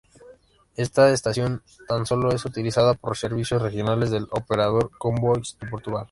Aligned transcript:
Esta 0.77 1.11
estación 1.11 1.61
tan 1.87 2.07
solo 2.07 2.31
es 2.31 2.43
utilizada 2.45 2.95
por 2.95 3.15
servicios 3.15 3.61
regionales 3.61 4.09
del 4.09 4.27
operador 4.31 4.89
Comboios 4.97 5.59
de 5.59 5.67
Portugal. 5.67 5.99